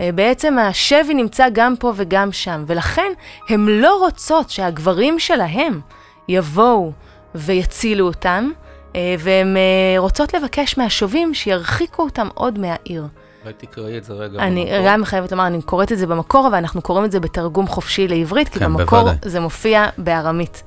אה, 0.00 0.10
בעצם 0.14 0.58
השבי 0.58 1.14
נמצא 1.14 1.48
גם 1.52 1.76
פה 1.76 1.92
וגם 1.96 2.32
שם, 2.32 2.64
ולכן 2.66 3.12
הן 3.48 3.66
לא 3.68 3.98
רוצות 3.98 4.50
שהגברים 4.50 5.18
שלהם 5.18 5.80
יבואו 6.28 6.92
ויצילו 7.34 8.06
אותם, 8.06 8.50
אה, 8.96 9.14
והן 9.18 9.56
אה, 9.56 9.94
רוצות 9.98 10.34
לבקש 10.34 10.78
מהשובים 10.78 11.34
שירחיקו 11.34 12.02
אותם 12.02 12.28
עוד 12.34 12.58
מהעיר. 12.58 13.06
אולי 13.42 13.54
תקראי 13.56 13.98
את 13.98 14.04
זה 14.04 14.12
רגע 14.12 14.38
אני 14.38 14.64
במקור. 14.64 14.86
גם 14.86 15.04
חייבת 15.04 15.32
לומר, 15.32 15.46
אני 15.46 15.62
קוראת 15.62 15.92
את 15.92 15.98
זה 15.98 16.06
במקור, 16.06 16.46
אבל 16.46 16.54
אנחנו 16.54 16.82
קוראים 16.82 17.04
את 17.04 17.12
זה 17.12 17.20
בתרגום 17.20 17.66
חופשי 17.66 18.08
לעברית, 18.08 18.48
כי 18.48 18.58
כן, 18.58 18.64
במקור 18.64 19.00
בוודאי. 19.00 19.30
זה 19.30 19.40
מופיע 19.40 19.86
בארמית. 19.98 20.62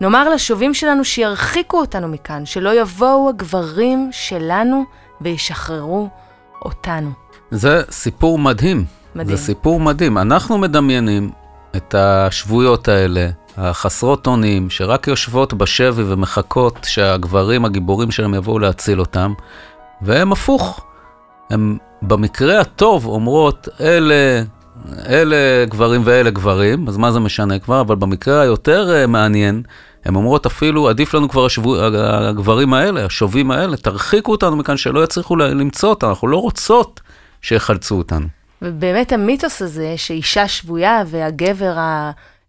נאמר 0.00 0.28
לשובים 0.28 0.74
שלנו 0.74 1.04
שירחיקו 1.04 1.80
אותנו 1.80 2.08
מכאן, 2.08 2.46
שלא 2.46 2.80
יבואו 2.80 3.28
הגברים 3.28 4.08
שלנו 4.12 4.84
וישחררו 5.20 6.08
אותנו. 6.64 7.27
זה 7.50 7.82
סיפור 7.90 8.38
מדהים. 8.38 8.84
מדהים. 9.14 9.36
זה 9.36 9.42
סיפור 9.42 9.80
מדהים. 9.80 10.18
אנחנו 10.18 10.58
מדמיינים 10.58 11.30
את 11.76 11.94
השבויות 11.94 12.88
האלה, 12.88 13.28
החסרות 13.56 14.26
אונים, 14.26 14.70
שרק 14.70 15.08
יושבות 15.08 15.54
בשבי 15.54 16.02
ומחכות 16.06 16.78
שהגברים 16.84 17.64
הגיבורים 17.64 18.10
שלהם 18.10 18.34
יבואו 18.34 18.58
להציל 18.58 19.00
אותם, 19.00 19.32
והם 20.02 20.32
הפוך. 20.32 20.84
הם 21.50 21.78
במקרה 22.02 22.60
הטוב 22.60 23.06
אומרות, 23.06 23.68
אלה, 23.80 24.42
אלה 25.08 25.64
גברים 25.68 26.00
ואלה 26.04 26.30
גברים, 26.30 26.88
אז 26.88 26.96
מה 26.96 27.12
זה 27.12 27.20
משנה 27.20 27.58
כבר? 27.58 27.80
אבל 27.80 27.96
במקרה 27.96 28.40
היותר 28.40 29.04
uh, 29.04 29.06
מעניין, 29.06 29.62
הן 30.04 30.14
אומרות 30.14 30.46
אפילו, 30.46 30.88
עדיף 30.88 31.14
לנו 31.14 31.28
כבר 31.28 31.46
השבו, 31.46 31.76
הגברים 31.78 32.74
האלה, 32.74 33.04
השובים 33.04 33.50
האלה, 33.50 33.76
תרחיקו 33.76 34.32
אותנו 34.32 34.56
מכאן, 34.56 34.76
שלא 34.76 35.04
יצליחו 35.04 35.36
למצוא 35.36 35.88
אותנו, 35.90 36.10
אנחנו 36.10 36.28
לא 36.28 36.36
רוצות 36.36 37.00
שיחלצו 37.42 37.94
אותנו. 37.94 38.26
ובאמת 38.62 39.12
המיתוס 39.12 39.62
הזה, 39.62 39.94
שאישה 39.96 40.48
שבויה 40.48 41.02
והגבר 41.06 41.76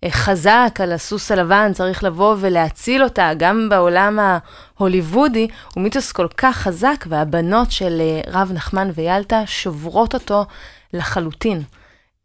החזק 0.03 0.79
על 0.84 0.91
הסוס 0.91 1.31
הלבן 1.31 1.74
צריך 1.74 2.03
לבוא 2.03 2.36
ולהציל 2.39 3.03
אותה, 3.03 3.31
גם 3.38 3.69
בעולם 3.69 4.19
ההוליוודי, 4.19 5.48
הוא 5.74 5.84
מיתוס 5.84 6.12
כל 6.12 6.27
כך 6.38 6.58
חזק, 6.58 7.05
והבנות 7.10 7.72
של 7.72 8.01
אה, 8.01 8.41
רב 8.41 8.51
נחמן 8.53 8.89
ויאלטה 8.96 9.43
שוברות 9.46 10.13
אותו 10.13 10.46
לחלוטין. 10.93 11.62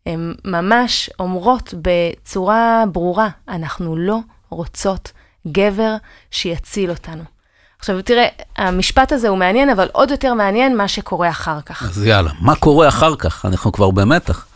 הן 0.06 0.34
ממש 0.44 1.10
אומרות 1.20 1.74
בצורה 1.82 2.84
ברורה, 2.92 3.28
אנחנו 3.48 3.96
לא 3.96 4.18
רוצות 4.48 5.12
גבר 5.48 5.96
שיציל 6.30 6.90
אותנו. 6.90 7.33
עכשיו 7.84 8.02
תראה, 8.02 8.26
המשפט 8.56 9.12
הזה 9.12 9.28
הוא 9.28 9.38
מעניין, 9.38 9.70
אבל 9.70 9.88
עוד 9.92 10.10
יותר 10.10 10.34
מעניין 10.34 10.76
מה 10.76 10.88
שקורה 10.88 11.28
אחר 11.28 11.60
כך. 11.60 11.82
אז 11.82 12.06
יאללה, 12.06 12.30
מה 12.40 12.56
קורה 12.56 12.88
אחר 12.88 13.16
כך? 13.16 13.44
אנחנו 13.44 13.72
כבר 13.72 13.90
במתח. 13.90 14.46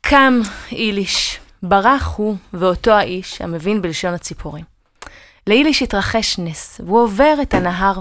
קם 0.00 0.40
איליש, 0.72 1.40
ברח 1.62 2.14
הוא 2.16 2.36
ואותו 2.52 2.90
האיש 2.90 3.40
המבין 3.40 3.82
בלשון 3.82 4.14
הציפורים. 4.14 4.64
לאיליש 5.46 5.82
התרחש 5.82 6.38
נס, 6.38 6.80
והוא 6.84 7.00
עובר 7.00 7.34
את 7.42 7.54
הנהר, 7.54 8.00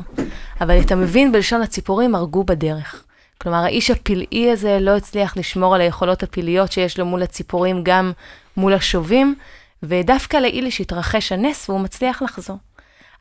אבל 0.62 0.80
את 0.82 0.92
המבין 0.92 1.32
בלשון 1.32 1.62
הציפורים 1.62 2.16
הרגו 2.16 2.44
בדרך. 2.44 3.04
כלומר, 3.42 3.64
האיש 3.64 3.92
הפלאי 3.92 4.52
הזה 4.52 4.78
לא 4.82 4.98
הצליח 4.98 5.38
לשמור 5.38 5.76
על 5.76 5.82
היכולות 5.82 6.24
הפלאיות 6.24 6.72
שיש 6.72 7.00
לו 7.00 7.06
מול 7.06 7.24
הציפורים, 7.24 7.84
גם 7.84 8.12
מול 8.58 8.74
השובים, 8.74 9.36
ודווקא 9.84 10.38
לאיליש 10.38 10.82
התרחש 10.82 11.32
הנס 11.32 11.70
והוא 11.70 11.80
מצליח 11.80 12.22
לחזור. 12.22 12.58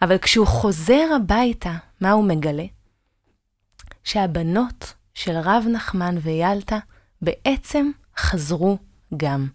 אבל 0.04 0.18
כשהוא 0.18 0.46
חוזר 0.46 1.04
הביתה, 1.16 1.72
מה 2.00 2.10
הוא 2.10 2.24
מגלה? 2.24 2.64
שהבנות 4.04 4.94
של 5.14 5.36
רב 5.36 5.64
נחמן 5.68 6.16
ויאלטה 6.22 6.78
בעצם 7.22 7.90
חזרו 8.18 8.78
גם. 9.16 9.46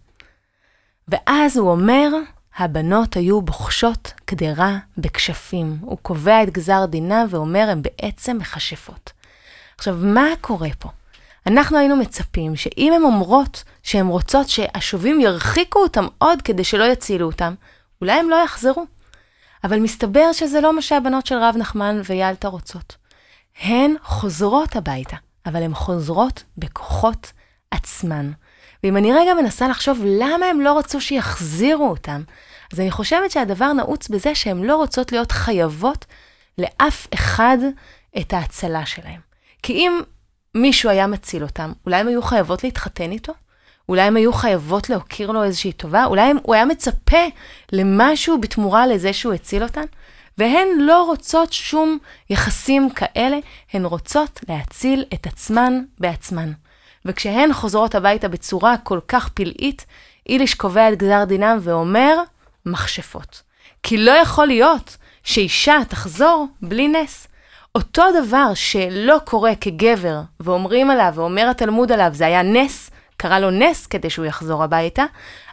ואז 1.08 1.56
הוא 1.56 1.70
אומר, 1.70 2.08
הבנות 2.56 3.16
היו 3.16 3.42
בוחשות 3.42 4.12
קדרה 4.24 4.78
בכשפים. 4.98 5.78
הוא 5.80 5.98
קובע 6.02 6.42
את 6.42 6.50
גזר 6.50 6.86
דינם 6.86 7.26
ואומר, 7.30 7.68
הן 7.70 7.82
בעצם 7.82 8.38
מכשפות. 8.40 9.12
עכשיו, 9.78 9.96
מה 10.00 10.26
קורה 10.40 10.70
פה? 10.78 10.88
אנחנו 11.46 11.78
היינו 11.78 11.96
מצפים 11.96 12.56
שאם 12.56 12.92
הן 12.96 13.02
אומרות 13.02 13.64
שהן 13.82 14.06
רוצות 14.06 14.48
שהשובים 14.48 15.20
ירחיקו 15.20 15.78
אותם 15.78 16.06
עוד 16.18 16.42
כדי 16.42 16.64
שלא 16.64 16.84
יצילו 16.84 17.26
אותם, 17.26 17.54
אולי 18.00 18.12
הם 18.12 18.30
לא 18.30 18.36
יחזרו. 18.44 18.99
אבל 19.64 19.80
מסתבר 19.80 20.32
שזה 20.32 20.60
לא 20.60 20.74
מה 20.74 20.82
שהבנות 20.82 21.26
של 21.26 21.34
רב 21.34 21.54
נחמן 21.58 22.00
ויאלטה 22.04 22.48
רוצות. 22.48 22.96
הן 23.62 23.94
חוזרות 24.02 24.76
הביתה, 24.76 25.16
אבל 25.46 25.62
הן 25.62 25.74
חוזרות 25.74 26.42
בכוחות 26.58 27.32
עצמן. 27.70 28.32
ואם 28.84 28.96
אני 28.96 29.12
רגע 29.12 29.34
מנסה 29.34 29.68
לחשוב 29.68 30.02
למה 30.04 30.46
הם 30.46 30.60
לא 30.60 30.78
רצו 30.78 31.00
שיחזירו 31.00 31.88
אותם, 31.88 32.22
אז 32.72 32.80
אני 32.80 32.90
חושבת 32.90 33.30
שהדבר 33.30 33.72
נעוץ 33.72 34.08
בזה 34.08 34.34
שהן 34.34 34.62
לא 34.62 34.76
רוצות 34.76 35.12
להיות 35.12 35.32
חייבות 35.32 36.06
לאף 36.58 37.06
אחד 37.14 37.58
את 38.18 38.32
ההצלה 38.32 38.86
שלהם. 38.86 39.20
כי 39.62 39.72
אם 39.72 40.00
מישהו 40.54 40.90
היה 40.90 41.06
מציל 41.06 41.42
אותם, 41.42 41.72
אולי 41.86 41.96
הם 41.96 42.08
היו 42.08 42.22
חייבות 42.22 42.64
להתחתן 42.64 43.10
איתו? 43.10 43.32
אולי 43.90 44.02
הם 44.02 44.16
היו 44.16 44.32
חייבות 44.32 44.90
להכיר 44.90 45.30
לו 45.30 45.42
איזושהי 45.42 45.72
טובה? 45.72 46.04
אולי 46.04 46.22
הם, 46.22 46.36
הוא 46.42 46.54
היה 46.54 46.64
מצפה 46.64 47.24
למשהו 47.72 48.40
בתמורה 48.40 48.86
לזה 48.86 49.12
שהוא 49.12 49.32
הציל 49.32 49.62
אותן? 49.62 49.84
והן 50.38 50.68
לא 50.78 51.02
רוצות 51.02 51.52
שום 51.52 51.98
יחסים 52.30 52.90
כאלה, 52.90 53.38
הן 53.72 53.84
רוצות 53.84 54.40
להציל 54.48 55.04
את 55.14 55.26
עצמן 55.26 55.80
בעצמן. 55.98 56.52
וכשהן 57.04 57.52
חוזרות 57.52 57.94
הביתה 57.94 58.28
בצורה 58.28 58.76
כל 58.76 59.00
כך 59.08 59.28
פלאית, 59.28 59.86
איליש 60.28 60.54
קובע 60.54 60.92
את 60.92 60.98
גזר 60.98 61.24
דינם 61.24 61.58
ואומר, 61.60 62.16
מכשפות. 62.66 63.42
כי 63.82 63.96
לא 63.96 64.10
יכול 64.10 64.46
להיות 64.46 64.96
שאישה 65.24 65.78
תחזור 65.88 66.46
בלי 66.62 66.88
נס. 66.88 67.26
אותו 67.74 68.04
דבר 68.22 68.54
שלא 68.54 69.16
קורה 69.24 69.54
כגבר, 69.54 70.20
ואומרים 70.40 70.90
עליו, 70.90 71.12
ואומר 71.14 71.48
התלמוד 71.50 71.92
עליו, 71.92 72.10
זה 72.12 72.26
היה 72.26 72.42
נס, 72.42 72.90
קרה 73.20 73.40
לו 73.40 73.50
נס 73.50 73.86
כדי 73.86 74.10
שהוא 74.10 74.26
יחזור 74.26 74.64
הביתה, 74.64 75.04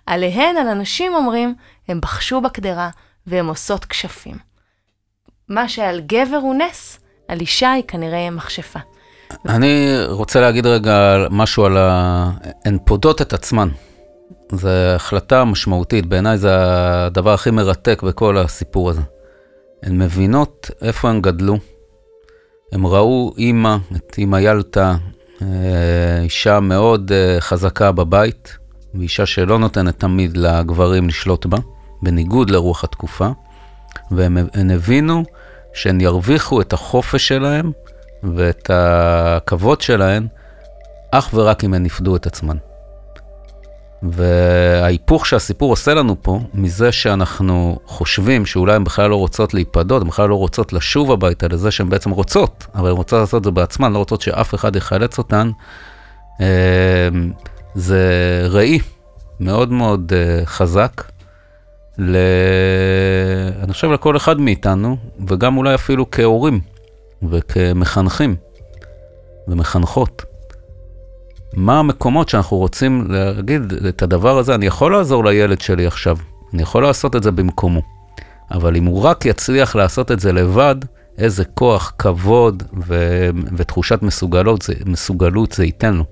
עליהן, 0.06 0.58
על 0.58 0.68
הנשים 0.68 1.16
אומרים, 1.16 1.56
הם 1.88 2.02
בחשו 2.02 2.42
בקדרה 2.42 2.90
והם 3.28 3.48
עושות 3.48 3.86
כשפים. 3.86 4.36
מה 5.50 5.70
שעל 5.70 6.00
גבר 6.00 6.38
הוא 6.38 6.56
נס, 6.56 7.00
על 7.28 7.40
אישה 7.40 7.72
היא 7.72 7.84
כנראה 7.88 8.30
מכשפה. 8.30 8.80
אני 9.50 9.98
רוצה 10.08 10.42
להגיד 10.42 10.66
רגע 10.66 11.18
משהו 11.30 11.66
על 11.66 11.78
ה... 11.78 12.32
הן 12.66 12.78
פודות 12.86 13.22
את 13.22 13.34
עצמן. 13.34 13.70
זו 14.52 14.70
החלטה 14.96 15.44
משמעותית, 15.44 16.06
בעיניי 16.06 16.38
זה 16.38 16.50
הדבר 17.06 17.34
הכי 17.34 17.52
מרתק 17.52 18.04
בכל 18.04 18.38
הסיפור 18.38 18.90
הזה. 18.90 19.02
הן 19.84 19.98
מבינות 19.98 20.70
איפה 20.82 21.10
הן 21.10 21.22
גדלו. 21.22 21.58
הן 22.72 22.82
ראו 22.84 23.34
אימא, 23.38 23.78
את 23.96 24.18
אימא 24.18 24.38
ילטה, 24.38 24.90
אה, 24.92 25.17
אישה 26.24 26.60
מאוד 26.60 27.12
אה, 27.12 27.38
חזקה 27.40 27.92
בבית, 27.92 28.58
ואישה 28.96 29.26
שלא 29.26 29.60
נותנת 29.60 30.00
תמיד 30.00 30.38
לגברים 30.38 31.08
לשלוט 31.08 31.46
בה, 31.46 31.58
בניגוד 32.02 32.50
לרוח 32.50 32.84
התקופה, 32.84 33.30
והן 34.12 34.72
הבינו 34.72 35.24
שהן 35.74 36.02
ירוויחו 36.02 36.62
את 36.62 36.74
החופש 36.74 37.28
שלהן 37.28 37.72
ואת 38.24 38.70
הכבוד 38.74 39.82
שלהן 39.82 40.28
אך 41.12 41.30
ורק 41.34 41.64
אם 41.64 41.74
הן 41.74 41.86
יפדו 41.86 42.16
את 42.16 42.26
עצמן. 42.26 42.58
וההיפוך 44.04 45.26
שהסיפור 45.26 45.72
עושה 45.72 45.94
לנו 45.94 46.16
פה, 46.22 46.40
מזה 46.54 46.92
שאנחנו 46.92 47.80
חושבים 47.86 48.46
שאולי 48.46 48.76
הן 48.76 48.84
בכלל 48.84 49.10
לא 49.10 49.16
רוצות 49.16 49.54
להיפדות, 49.54 50.02
הן 50.02 50.08
בכלל 50.08 50.30
לא 50.30 50.36
רוצות 50.36 50.74
לשוב 50.74 51.12
הביתה 51.12 51.48
לזה 51.48 51.72
שהן 51.72 51.90
בעצם 51.90 52.10
רוצות, 52.10 52.66
אבל 52.76 52.90
הן 52.90 52.96
רוצות 52.96 53.20
לעשות 53.20 53.40
את 53.40 53.44
זה 53.44 53.52
בעצמן, 53.52 53.94
לא 53.94 53.98
רוצות 53.98 54.22
שאף 54.22 54.56
אחד 54.56 54.76
יחלץ 54.76 55.18
אותן, 55.18 55.52
אמ, 56.40 56.46
זה 57.76 58.02
ראי 58.50 58.80
מאוד 59.40 59.72
מאוד 59.72 60.14
אה, 60.16 60.46
חזק, 60.46 61.04
ל... 61.98 62.18
אני 63.64 63.74
חושב 63.74 63.92
לכל 63.92 64.18
אחד 64.18 64.40
מאיתנו, 64.40 64.98
וגם 65.28 65.58
אולי 65.58 65.76
אפילו 65.76 66.12
כהורים 66.12 66.60
וכמחנכים 67.30 68.36
ומחנכות. 69.48 70.37
מה 71.54 71.80
המקומות 71.80 72.30
שאנחנו 72.30 72.58
רוצים 72.58 73.08
להגיד 73.10 73.74
את 73.90 74.02
הדבר 74.02 74.38
הזה, 74.38 74.56
אני 74.56 74.66
יכול 74.66 74.92
לעזור 74.92 75.26
לילד 75.26 75.62
שלי 75.62 75.88
עכשיו, 75.88 76.18
אני 76.54 76.62
יכול 76.62 76.84
לעשות 76.84 77.16
את 77.16 77.24
זה 77.24 77.32
במקומו. 77.32 77.82
אבל 78.52 78.76
אם 78.76 78.86
הוא 78.86 79.04
רק 79.04 79.26
יצליח 79.26 79.76
לעשות 79.76 80.12
את 80.12 80.20
זה 80.20 80.34
לבד, 80.34 80.76
איזה 81.18 81.46
כוח, 81.46 81.94
כבוד 81.98 82.64
ו- 82.88 83.30
ותחושת 83.58 84.02
מסוגלות 84.02 84.62
זה, 84.62 84.74
מסוגלות 84.86 85.52
זה 85.52 85.66
ייתן 85.66 85.94
לו. 85.94 86.04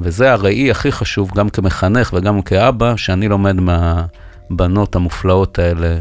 וזה 0.00 0.32
הראי 0.32 0.70
הכי 0.70 0.92
חשוב, 0.92 1.30
גם 1.34 1.48
כמחנך 1.48 2.12
וגם 2.16 2.42
כאבא, 2.42 2.96
שאני 2.96 3.28
לומד 3.28 3.56
מהבנות 3.60 4.96
המופלאות 4.96 5.58
האלה 5.58 5.98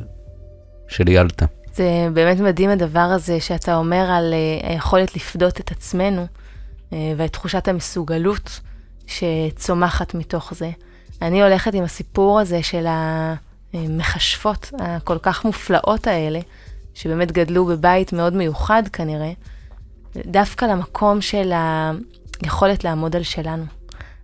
של 0.87 1.09
ילתה. 1.09 1.45
זה 1.73 2.07
באמת 2.13 2.39
מדהים 2.39 2.69
הדבר 2.69 2.99
הזה 2.99 3.39
שאתה 3.39 3.75
אומר 3.75 4.05
על 4.11 4.33
uh, 4.33 4.67
היכולת 4.67 5.15
לפדות 5.15 5.59
את 5.59 5.71
עצמנו. 5.71 6.25
אה, 6.93 7.13
ואת 7.17 7.33
תחושת 7.33 7.67
המסוגלות 7.67 8.59
שצומחת 9.07 10.13
מתוך 10.13 10.53
זה. 10.53 10.71
אני 11.21 11.43
הולכת 11.43 11.73
עם 11.73 11.83
הסיפור 11.83 12.39
הזה 12.39 12.63
של 12.63 12.85
המכשפות 13.73 14.71
הכל 14.79 15.17
כך 15.21 15.45
מופלאות 15.45 16.07
האלה, 16.07 16.39
שבאמת 16.93 17.31
גדלו 17.31 17.65
בבית 17.65 18.13
מאוד 18.13 18.33
מיוחד 18.33 18.83
כנראה, 18.93 19.31
דווקא 20.15 20.65
למקום 20.65 21.21
של 21.21 21.51
היכולת 22.41 22.83
לעמוד 22.83 23.15
על 23.15 23.23
שלנו. 23.23 23.65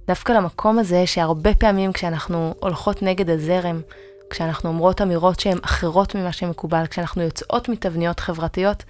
דווקא 0.07 0.31
למקום 0.31 0.79
הזה 0.79 1.07
שהרבה 1.07 1.53
פעמים 1.53 1.93
כשאנחנו 1.93 2.53
הולכות 2.59 3.01
נגד 3.01 3.29
הזרם, 3.29 3.81
כשאנחנו 4.29 4.69
אומרות 4.69 5.01
אמירות 5.01 5.39
שהן 5.39 5.57
אחרות 5.61 6.15
ממה 6.15 6.31
שמקובל, 6.31 6.87
כשאנחנו 6.87 7.21
יוצאות 7.21 7.69
מתבניות 7.69 8.19
חברתיות, 8.19 8.83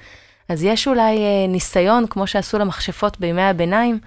אז 0.49 0.63
יש 0.63 0.87
אולי 0.87 1.17
אה, 1.17 1.47
ניסיון, 1.47 2.07
כמו 2.07 2.27
שעשו 2.27 2.59
למכשפות 2.59 3.19
בימי 3.19 3.41
הביניים, 3.41 3.99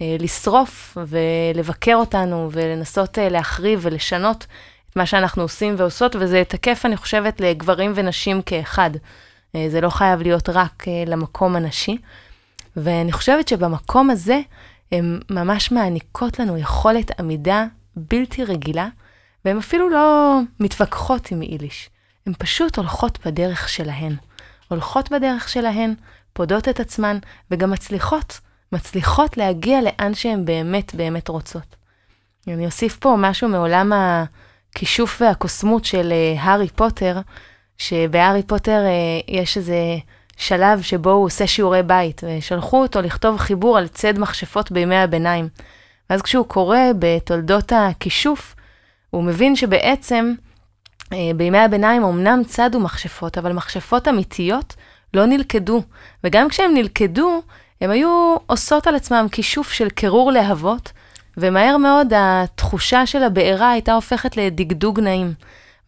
אה, 0.00 0.16
לשרוף 0.18 0.98
ולבקר 1.06 1.94
אותנו 1.94 2.48
ולנסות 2.52 3.18
אה, 3.18 3.28
להחריב 3.28 3.80
ולשנות 3.82 4.46
את 4.90 4.96
מה 4.96 5.06
שאנחנו 5.06 5.42
עושים 5.42 5.74
ועושות, 5.78 6.16
וזה 6.16 6.42
תקף, 6.48 6.82
אני 6.84 6.96
חושבת, 6.96 7.40
לגברים 7.40 7.92
ונשים 7.94 8.42
כאחד. 8.42 8.90
זה 9.68 9.80
לא 9.80 9.90
חייב 9.90 10.22
להיות 10.22 10.48
רק 10.48 10.84
למקום 11.06 11.56
הנשי. 11.56 11.96
ואני 12.76 13.12
חושבת 13.12 13.48
שבמקום 13.48 14.10
הזה, 14.10 14.40
הן 14.92 15.20
ממש 15.30 15.72
מעניקות 15.72 16.38
לנו 16.38 16.58
יכולת 16.58 17.20
עמידה 17.20 17.64
בלתי 17.96 18.44
רגילה, 18.44 18.88
והן 19.44 19.58
אפילו 19.58 19.90
לא 19.90 20.38
מתווכחות 20.60 21.30
עם 21.30 21.42
איליש, 21.42 21.90
הן 22.26 22.32
פשוט 22.38 22.76
הולכות 22.76 23.18
בדרך 23.26 23.68
שלהן. 23.68 24.16
הולכות 24.72 25.12
בדרך 25.12 25.48
שלהן, 25.48 25.94
פודות 26.32 26.68
את 26.68 26.80
עצמן, 26.80 27.18
וגם 27.50 27.70
מצליחות, 27.70 28.40
מצליחות 28.72 29.36
להגיע 29.36 29.80
לאן 29.82 30.14
שהן 30.14 30.44
באמת 30.44 30.94
באמת 30.94 31.28
רוצות. 31.28 31.76
אני 32.48 32.66
אוסיף 32.66 32.96
פה 32.96 33.14
משהו 33.18 33.48
מעולם 33.48 33.92
הכישוף 33.92 35.22
והקוסמות 35.22 35.84
של 35.84 36.12
uh, 36.12 36.40
הארי 36.40 36.68
פוטר, 36.68 37.20
שבהארי 37.78 38.42
פוטר 38.42 38.84
uh, 38.84 39.24
יש 39.28 39.56
איזה 39.56 39.76
שלב 40.36 40.82
שבו 40.82 41.10
הוא 41.10 41.24
עושה 41.24 41.46
שיעורי 41.46 41.82
בית, 41.82 42.20
ושלחו 42.24 42.82
אותו 42.82 43.02
לכתוב 43.02 43.38
חיבור 43.38 43.78
על 43.78 43.88
ציד 43.88 44.18
מכשפות 44.18 44.72
בימי 44.72 44.96
הביניים. 44.96 45.48
ואז 46.10 46.22
כשהוא 46.22 46.46
קורא 46.46 46.78
בתולדות 46.98 47.72
הכישוף, 47.76 48.54
הוא 49.10 49.24
מבין 49.24 49.56
שבעצם 49.56 50.34
אה, 50.38 50.51
בימי 51.36 51.58
הביניים 51.58 52.04
אמנם 52.04 52.42
צדו 52.46 52.80
מכשפות, 52.80 53.38
אבל 53.38 53.52
מכשפות 53.52 54.08
אמיתיות 54.08 54.74
לא 55.14 55.26
נלכדו. 55.26 55.82
וגם 56.24 56.48
כשהם 56.48 56.74
נלכדו, 56.74 57.42
הם 57.80 57.90
היו 57.90 58.36
עושות 58.46 58.86
על 58.86 58.94
עצמם 58.94 59.26
כישוף 59.32 59.72
של 59.72 59.90
קירור 59.90 60.32
להבות, 60.32 60.92
ומהר 61.36 61.76
מאוד 61.76 62.12
התחושה 62.16 63.06
של 63.06 63.22
הבעירה 63.22 63.70
הייתה 63.70 63.94
הופכת 63.94 64.36
לדגדוג 64.36 65.00
נעים. 65.00 65.34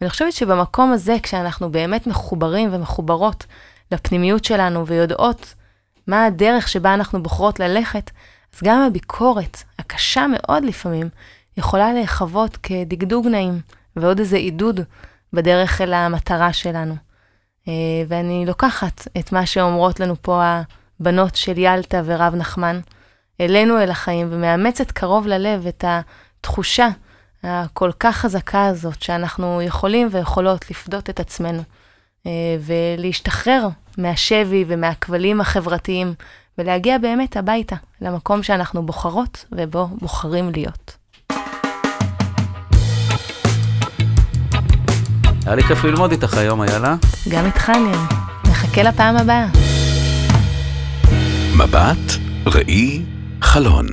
ואני 0.01 0.09
חושבת 0.09 0.33
שבמקום 0.33 0.91
הזה, 0.91 1.15
כשאנחנו 1.23 1.71
באמת 1.71 2.07
מחוברים 2.07 2.69
ומחוברות 2.71 3.45
לפנימיות 3.91 4.45
שלנו 4.45 4.87
ויודעות 4.87 5.53
מה 6.07 6.25
הדרך 6.25 6.67
שבה 6.67 6.93
אנחנו 6.93 7.23
בוחרות 7.23 7.59
ללכת, 7.59 8.11
אז 8.55 8.59
גם 8.63 8.81
הביקורת, 8.81 9.63
הקשה 9.79 10.25
מאוד 10.27 10.65
לפעמים, 10.65 11.09
יכולה 11.57 11.93
להיחוות 11.93 12.57
כדגדוג 12.57 13.27
נעים, 13.27 13.59
ועוד 13.95 14.19
איזה 14.19 14.37
עידוד 14.37 14.79
בדרך 15.35 15.81
אל 15.81 15.93
המטרה 15.93 16.53
שלנו. 16.53 16.95
אה, 17.67 17.73
ואני 18.07 18.45
לוקחת 18.47 19.07
את 19.19 19.31
מה 19.31 19.45
שאומרות 19.45 19.99
לנו 19.99 20.15
פה 20.21 20.43
הבנות 20.99 21.35
של 21.35 21.57
ילטה 21.57 22.01
ורב 22.05 22.35
נחמן, 22.35 22.79
אלינו 23.41 23.79
אל 23.79 23.91
החיים, 23.91 24.27
ומאמצת 24.31 24.91
קרוב 24.91 25.27
ללב 25.27 25.67
את 25.67 25.85
התחושה 25.87 26.87
הכל 27.43 27.91
כך 27.99 28.15
חזקה 28.15 28.65
הזאת, 28.65 29.01
שאנחנו 29.01 29.61
יכולים 29.61 30.07
ויכולות 30.11 30.71
לפדות 30.71 31.09
את 31.09 31.19
עצמנו, 31.19 31.61
אה, 32.25 32.31
ולהשתחרר 32.61 33.67
מהשבי 33.97 34.65
ומהכבלים 34.67 35.41
החברתיים, 35.41 36.13
ולהגיע 36.57 36.97
באמת 36.97 37.37
הביתה, 37.37 37.75
למקום 38.01 38.43
שאנחנו 38.43 38.85
בוחרות 38.85 39.45
ובו 39.51 39.87
בוחרים 39.87 40.49
להיות. 40.49 40.97
היה 45.45 45.55
לי 45.55 45.63
כיף 45.63 45.83
ללמוד 45.83 46.11
איתך 46.11 46.37
היום, 46.37 46.61
איילה. 46.61 46.95
גם 47.29 47.45
איתך, 47.45 47.69
ניר. 47.69 47.99
נחכה 48.47 48.83
לפעם 48.83 49.17
הבאה. 49.17 49.45
מבט, 51.55 52.17
ראי, 52.45 53.01
חלון. 53.41 53.85